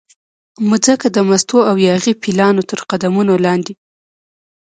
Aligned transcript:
مځکه 0.69 1.07
د 1.15 1.17
مستو 1.29 1.59
او 1.69 1.75
یاغي 1.87 2.13
پیلانو 2.23 2.67
ترقدمونو 2.71 3.33
لاندې 3.45 3.73